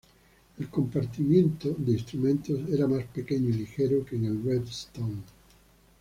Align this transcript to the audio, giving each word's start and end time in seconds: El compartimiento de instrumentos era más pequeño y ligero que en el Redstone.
El 0.57 0.67
compartimiento 0.67 1.75
de 1.77 1.91
instrumentos 1.91 2.59
era 2.71 2.87
más 2.87 3.03
pequeño 3.05 3.49
y 3.49 3.53
ligero 3.53 4.03
que 4.03 4.15
en 4.15 4.25
el 4.25 4.43
Redstone. 4.43 5.21